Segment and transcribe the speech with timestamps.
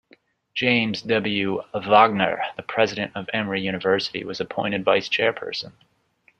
[0.55, 1.61] James W.
[1.75, 5.73] Wagner, the president of Emory University, was appointed vice chairperson.